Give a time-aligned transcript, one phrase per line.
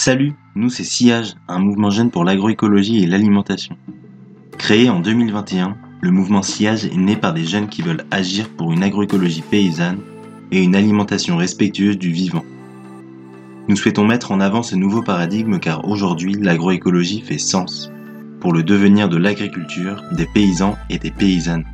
[0.00, 3.76] Salut, nous c'est Sillage, un mouvement jeune pour l'agroécologie et l'alimentation.
[4.56, 8.72] Créé en 2021, le mouvement Sillage est né par des jeunes qui veulent agir pour
[8.72, 9.98] une agroécologie paysanne
[10.52, 12.44] et une alimentation respectueuse du vivant.
[13.66, 17.90] Nous souhaitons mettre en avant ce nouveau paradigme car aujourd'hui l'agroécologie fait sens
[18.38, 21.64] pour le devenir de l'agriculture, des paysans et des paysannes.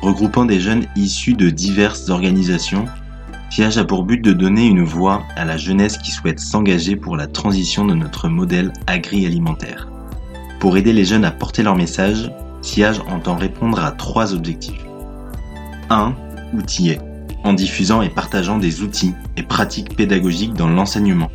[0.00, 2.86] Regroupant des jeunes issus de diverses organisations,
[3.50, 7.16] Siage a pour but de donner une voix à la jeunesse qui souhaite s'engager pour
[7.16, 9.88] la transition de notre modèle agri-alimentaire.
[10.60, 14.84] Pour aider les jeunes à porter leur message, Siage entend répondre à trois objectifs.
[15.88, 16.14] 1.
[16.52, 17.00] Outiller,
[17.42, 21.30] en diffusant et partageant des outils et pratiques pédagogiques dans l'enseignement.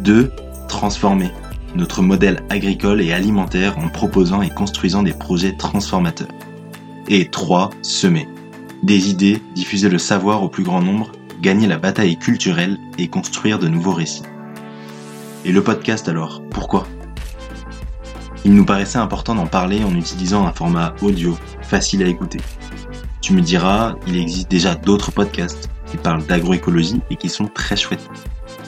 [0.00, 0.30] 2.
[0.68, 1.30] Transformer,
[1.74, 6.28] notre modèle agricole et alimentaire en proposant et construisant des projets transformateurs.
[7.08, 7.70] Et 3.
[7.82, 8.28] Semer,
[8.82, 13.58] des idées, diffuser le savoir au plus grand nombre, gagner la bataille culturelle et construire
[13.58, 14.22] de nouveaux récits.
[15.44, 16.86] Et le podcast alors, pourquoi?
[18.44, 22.40] Il nous paraissait important d'en parler en utilisant un format audio, facile à écouter.
[23.20, 27.76] Tu me diras, il existe déjà d'autres podcasts qui parlent d'agroécologie et qui sont très
[27.76, 28.08] chouettes.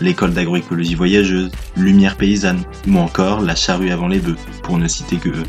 [0.00, 5.16] L'école d'agroécologie voyageuse, Lumière paysanne ou encore La charrue avant les bœufs, pour ne citer
[5.16, 5.46] que eux.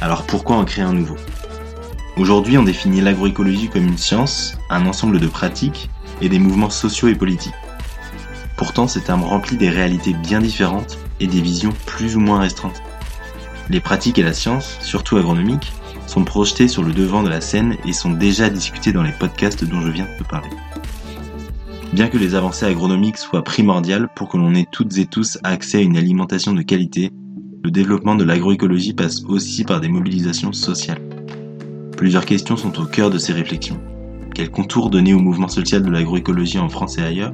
[0.00, 1.16] Alors pourquoi en créer un nouveau?
[2.18, 5.88] Aujourd'hui, on définit l'agroécologie comme une science, un ensemble de pratiques
[6.20, 7.54] et des mouvements sociaux et politiques.
[8.58, 12.82] Pourtant, ces termes remplissent des réalités bien différentes et des visions plus ou moins restreintes.
[13.70, 15.72] Les pratiques et la science, surtout agronomiques,
[16.06, 19.64] sont projetées sur le devant de la scène et sont déjà discutées dans les podcasts
[19.64, 20.50] dont je viens de te parler.
[21.94, 25.78] Bien que les avancées agronomiques soient primordiales pour que l'on ait toutes et tous accès
[25.78, 27.10] à une alimentation de qualité,
[27.64, 31.00] le développement de l'agroécologie passe aussi par des mobilisations sociales.
[32.02, 33.80] Plusieurs questions sont au cœur de ces réflexions.
[34.34, 37.32] Quel contour donner au mouvement social de l'agroécologie en France et ailleurs?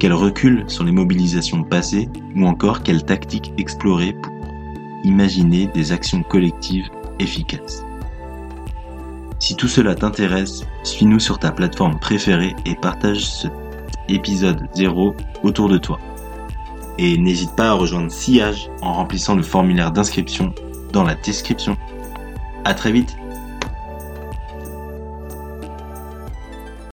[0.00, 4.32] Quel recul sur les mobilisations passées Ou encore quelles tactiques explorer pour
[5.04, 6.88] imaginer des actions collectives
[7.18, 7.84] efficaces?
[9.40, 13.52] Si tout cela t'intéresse, suis-nous sur ta plateforme préférée et partage cet
[14.08, 16.00] épisode 0 autour de toi.
[16.96, 20.54] Et n'hésite pas à rejoindre Sillage en remplissant le formulaire d'inscription
[20.94, 21.76] dans la description.
[22.64, 23.18] À très vite